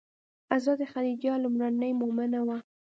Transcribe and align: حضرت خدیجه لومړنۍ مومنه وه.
حضرت 0.51 0.79
خدیجه 0.91 1.33
لومړنۍ 1.43 1.91
مومنه 2.01 2.39
وه. 2.47 2.57